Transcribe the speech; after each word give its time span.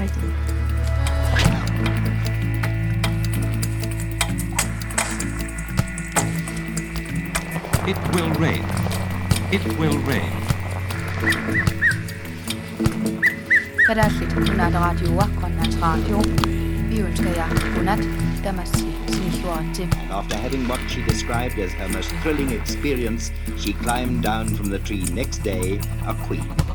eyes 0.00 0.10
tightly. 0.10 0.28
It 7.86 7.98
will 8.14 8.30
rain. 8.34 8.64
It 9.52 9.64
will 9.78 9.98
rain. 10.10 10.32
Kadallit 13.86 14.32
kunat 14.34 14.74
radioa 14.74 15.26
Grønlands 15.40 15.76
Radio. 15.82 16.18
Vi 16.88 17.00
ønsker 17.00 17.30
jer 17.30 17.48
godnat. 17.74 18.00
Damasi 18.44 18.86
sinihluati. 19.08 19.88
After 20.10 20.36
having 20.36 20.68
what 20.68 20.80
she 20.88 21.02
described 21.02 21.58
as 21.58 21.72
her 21.72 21.88
most 21.88 22.10
thrilling 22.22 22.52
experience, 22.52 23.32
she 23.58 23.72
climbed 23.72 24.22
down 24.22 24.48
from 24.48 24.70
the 24.70 24.78
tree 24.78 25.04
next 25.14 25.42
day, 25.44 25.80
a 26.06 26.14
queen. 26.26 26.65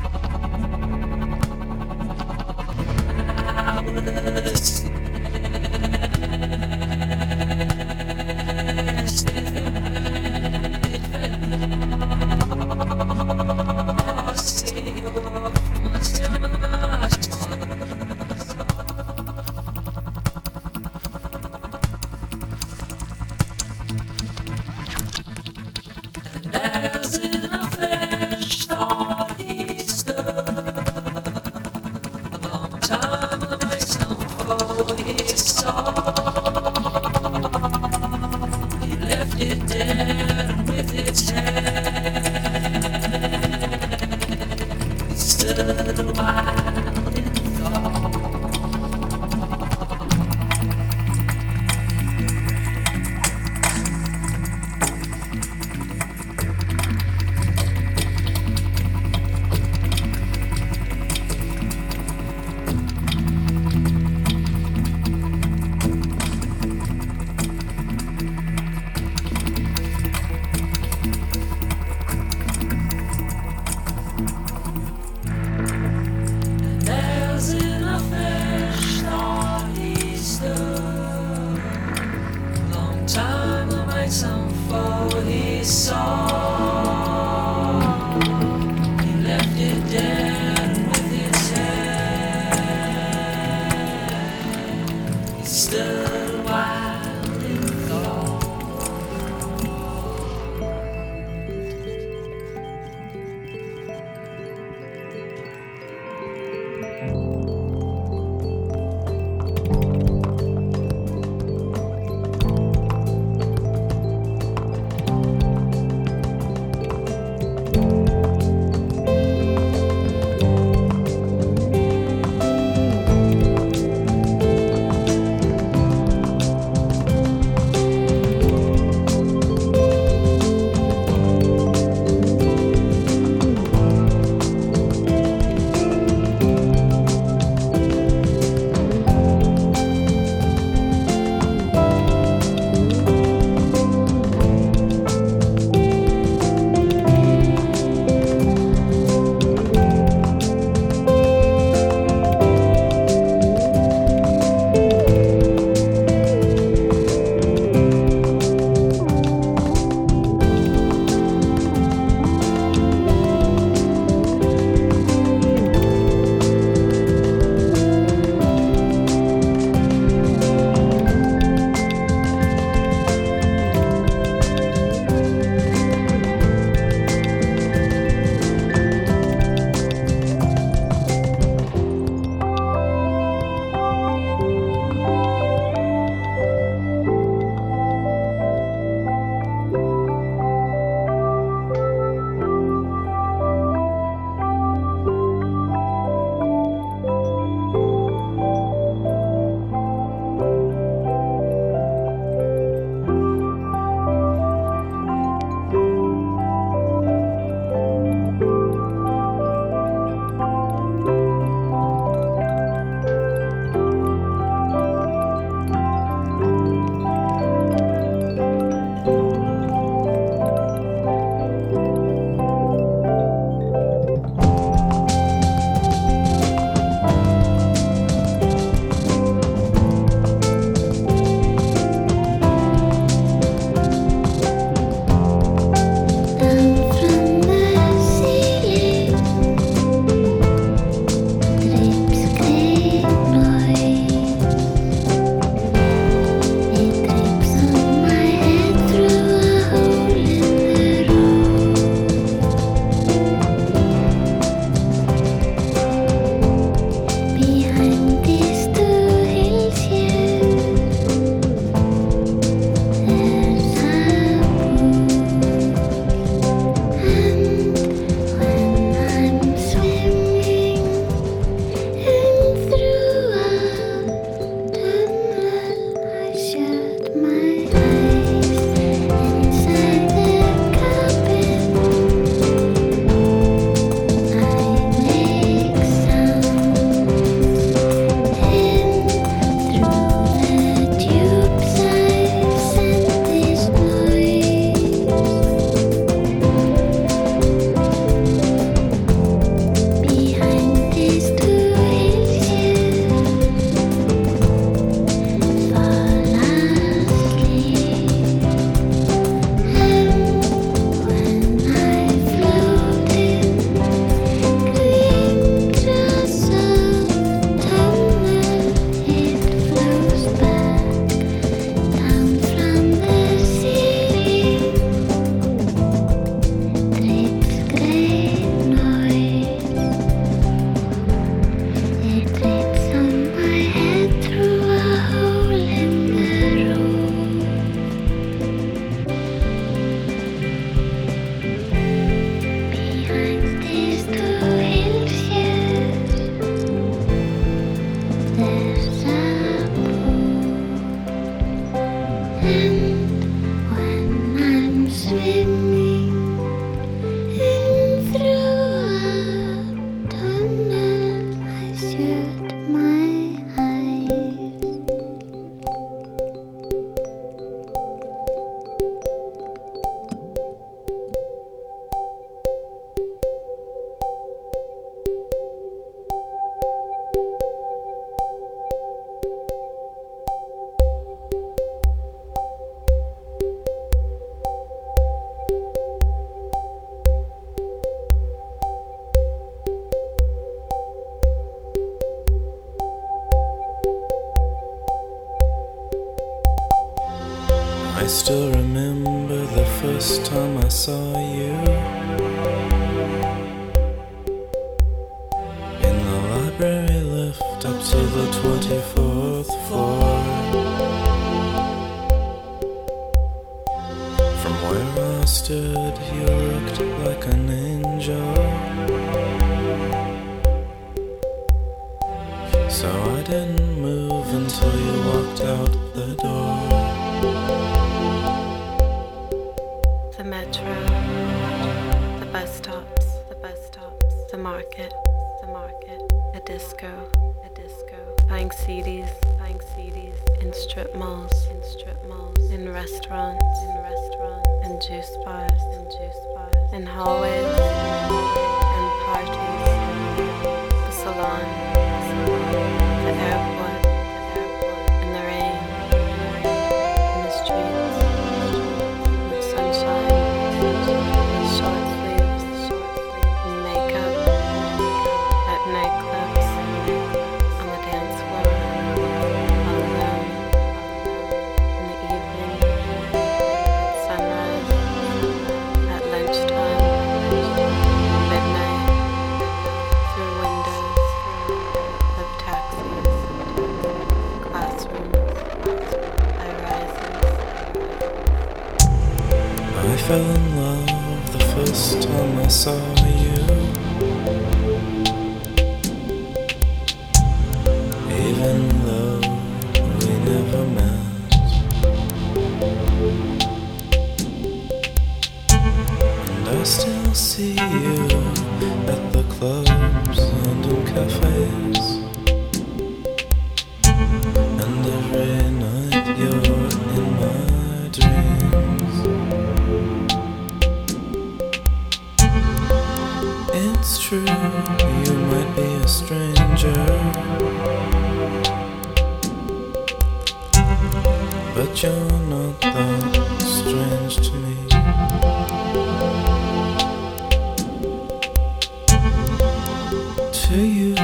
To 540.51 540.57
you, 540.57 540.95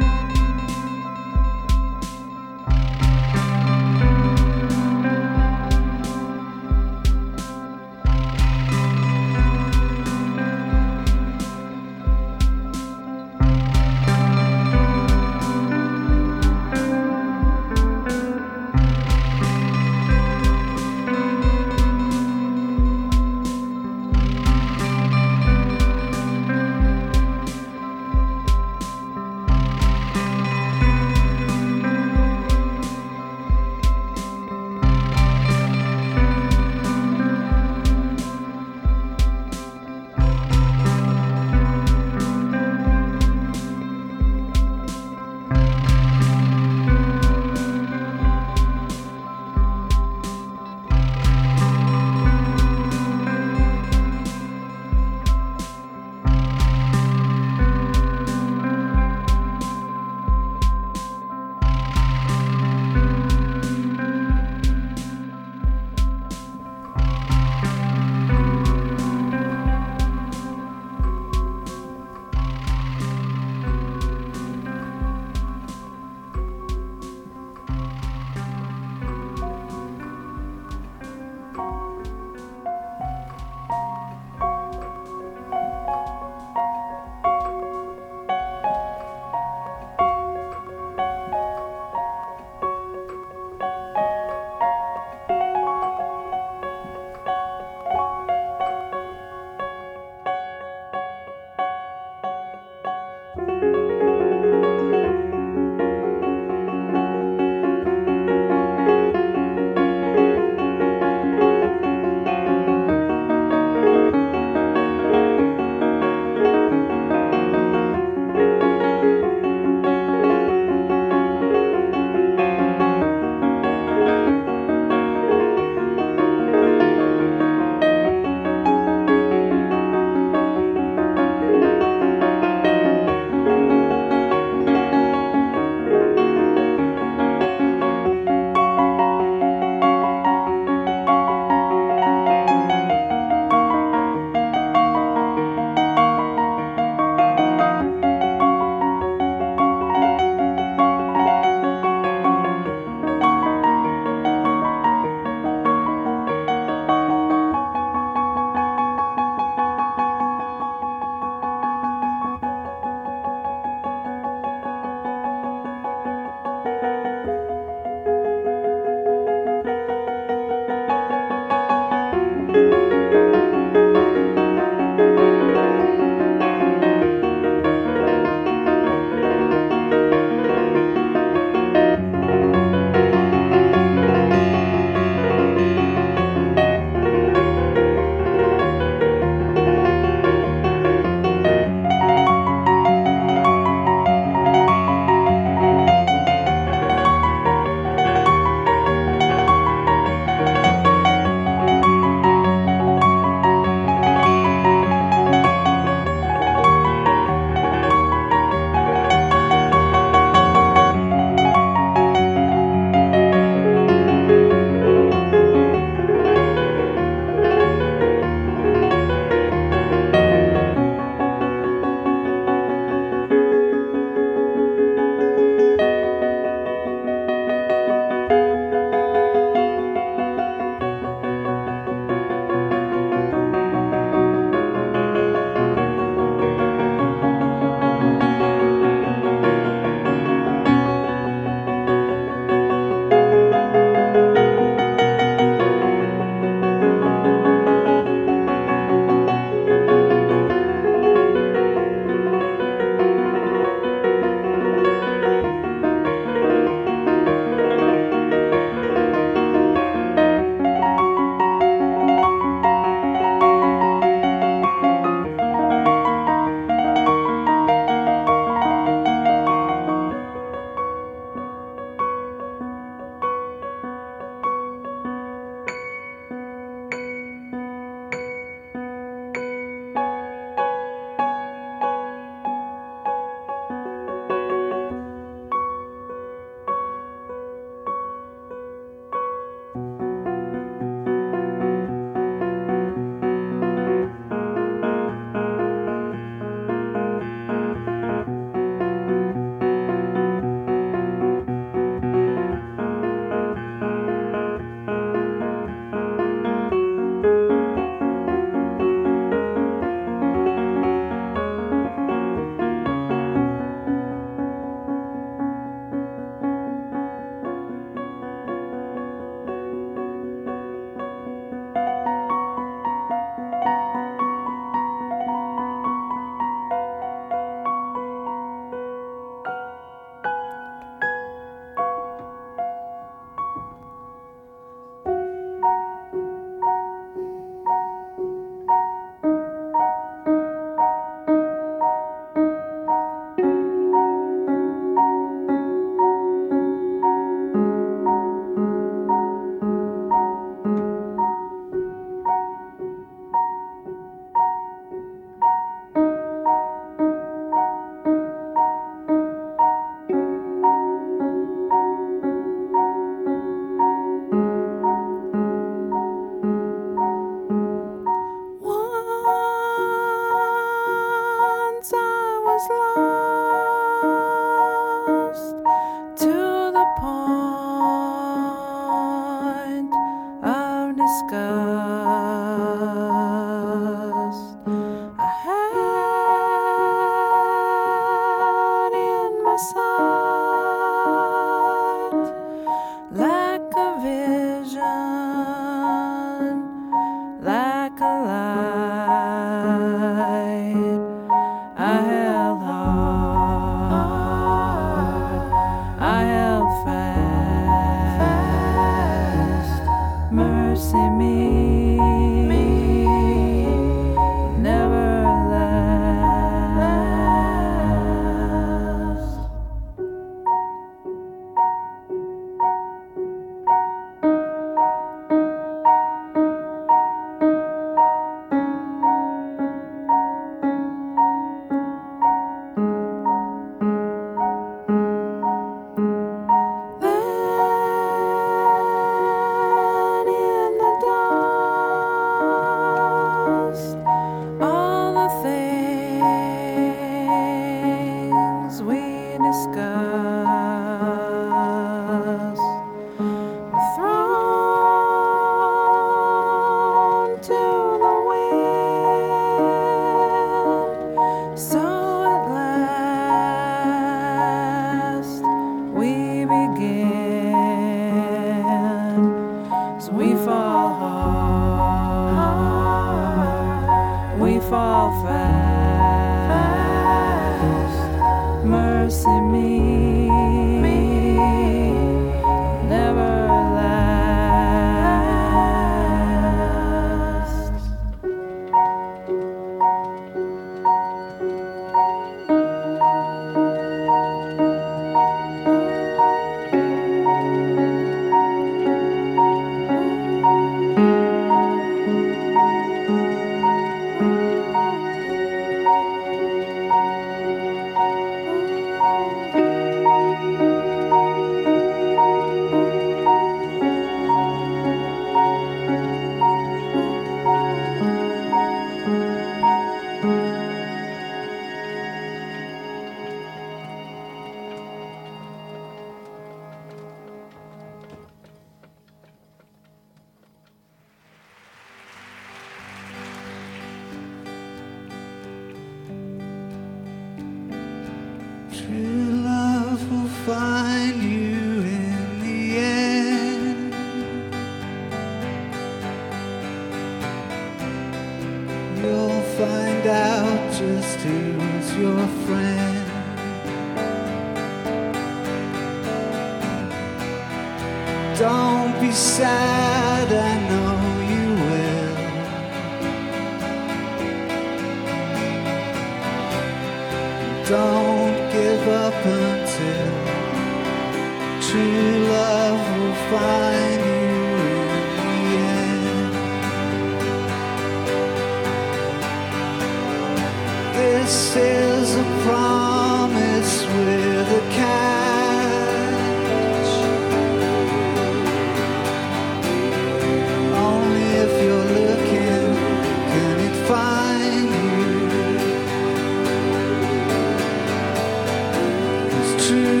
Cause 599.71 600.00